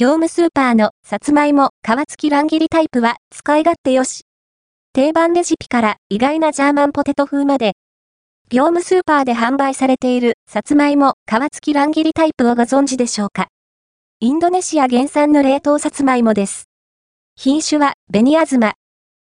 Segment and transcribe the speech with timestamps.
[0.00, 4.22] 業務スーパーのさつまいも皮付き乱切りタイプは使い勝手よし。
[4.94, 7.74] 定番レシピから意外なジャーマンポテト風まで、
[8.48, 13.48] 業務スーパーで販売されているさつまいも皮付き乱切りタイプをご存知でしょうか？
[14.20, 16.64] インドネシア原産の冷凍さつまいもです。
[17.36, 18.72] 品種は紅あずま。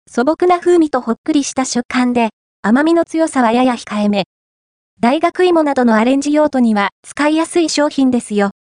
[0.07, 2.29] 素朴な風味とほっくりした食感で、
[2.61, 4.25] 甘みの強さはやや控えめ。
[5.01, 8.51] 大学芋などのアレンジ用途には使いやすい商品ですよ。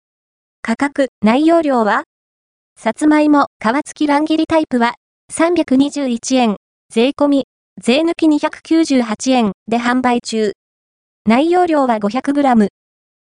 [0.62, 2.04] 価格、内容量は？
[2.78, 4.94] さつまいも、皮付き乱切りタイプは、
[5.32, 6.56] 321円、
[6.92, 7.44] 税込み、
[7.82, 10.52] 税抜き298円で販売中。
[11.26, 12.68] 内容量は 500g。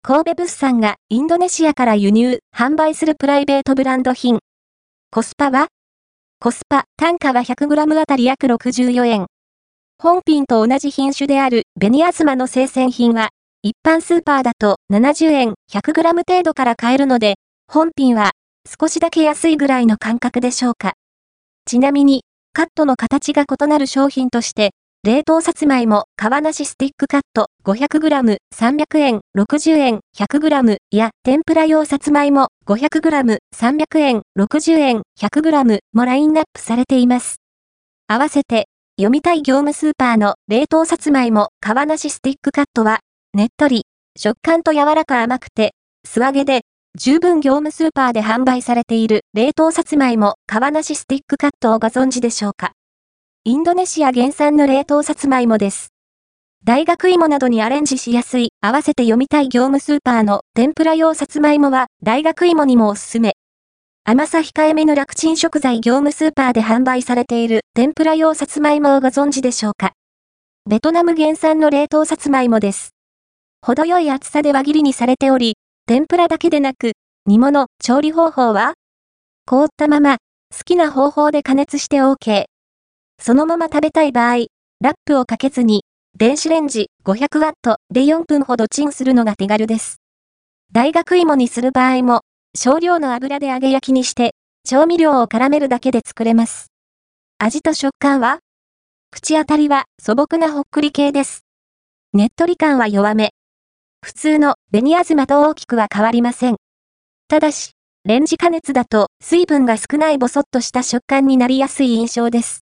[0.02, 4.40] 神戸物産がインドネシアから輸入、販売するプライベートブランド品。
[5.10, 5.68] コスパは？
[6.40, 9.26] コスパ、単価は 100g あたり約64円。
[9.96, 13.28] 本品と同じ品種であるベニアズマの生鮮品は
[13.64, 17.36] 一般スーパーだと70円 100g 程度から買えるので、
[17.68, 18.32] 本品は
[18.66, 20.94] 少しだけ安いぐらいの感覚でしょうか。
[21.64, 24.72] ちなみに、カットの形が異なる商品として、
[25.04, 37.36] 冷凍さつまいも皮なしスティックカット 500g 300円60円 100g や天ぷら用さつまいも 500g 300円60円 100g もラインナップされています。
[38.08, 42.98] 合わせて、読みたい業務スーパーの冷凍さつまいも皮なしスティックカットは
[43.34, 45.72] ねっとり、食感と柔らか甘くて、
[46.06, 46.66] 素揚げで、
[46.98, 52.72] 十分業務スーパーで販売されている冷凍さつまいも皮なしスティックカットをご存知でしょうか？
[53.44, 55.94] インドネシア原産の冷凍さつまいもです。
[56.62, 63.32] 大学芋などにアレンジしやすい、合わせて読みたい業務スーパーの天ぷら用さつまいもは大学芋にもおすすめ。
[64.04, 69.92] 甘さ控えめの楽ちん食材業務スーパーで販売されている天ぷら用さつまいもをご存知でしょうか？
[70.68, 72.90] ベトナム原産の冷凍さつまいもです。
[73.64, 75.54] 程よい厚さで輪切りにされており、
[75.86, 76.94] 天ぷらだけでなく、
[77.26, 78.74] 煮物、調理方法は
[79.46, 80.16] 凍ったまま、
[80.52, 82.46] 好きな方法で加熱して OK。
[83.20, 84.46] そのまま食べたい場合、
[84.80, 85.84] ラップをかけずに、
[86.18, 89.98] 電子レンジ 500W で4分ほどチンするのが手軽です。
[90.72, 92.22] 大学芋にする場合も、
[92.58, 94.34] 少量の油で揚げ焼きにして、
[94.68, 96.72] 調味料を絡めるだけで作れます。
[97.38, 98.40] 味と食感は
[99.12, 101.44] 口当たりは素朴なほっくり系です。
[102.12, 103.30] ねっとり感は弱め。
[104.04, 106.56] 普通のベニアズマと大きくは変わりません。
[107.28, 107.70] ただし、
[108.04, 112.60] レンジ加熱だと水分が少ないボソッとした食感になりやすい印象です。